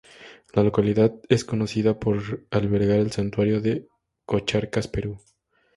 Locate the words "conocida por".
1.45-2.43